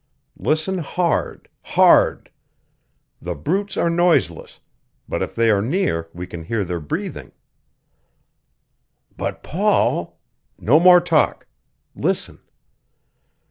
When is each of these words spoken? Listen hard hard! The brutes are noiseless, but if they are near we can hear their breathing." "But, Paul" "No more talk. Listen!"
Listen 0.39 0.79
hard 0.79 1.47
hard! 1.61 2.31
The 3.21 3.35
brutes 3.35 3.77
are 3.77 3.87
noiseless, 3.87 4.59
but 5.07 5.21
if 5.21 5.35
they 5.35 5.51
are 5.51 5.61
near 5.61 6.09
we 6.11 6.25
can 6.25 6.41
hear 6.45 6.65
their 6.65 6.79
breathing." 6.79 7.33
"But, 9.15 9.43
Paul" 9.43 10.17
"No 10.57 10.79
more 10.79 11.01
talk. 11.01 11.45
Listen!" 11.95 12.39